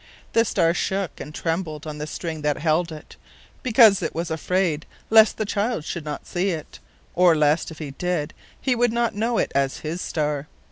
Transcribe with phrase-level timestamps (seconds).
[0.33, 3.17] The star shook and trembled on the string that held it,
[3.61, 6.79] because it was afraid lest the child would not see it,
[7.13, 10.47] or lest, if he did, he would not know it as his star.